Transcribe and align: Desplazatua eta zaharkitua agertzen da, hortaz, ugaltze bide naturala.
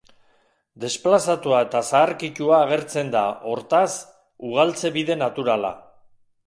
Desplazatua 0.83 1.59
eta 1.65 1.81
zaharkitua 1.91 2.63
agertzen 2.69 3.13
da, 3.19 3.23
hortaz, 3.53 3.87
ugaltze 4.51 4.97
bide 4.99 5.23
naturala. 5.27 5.77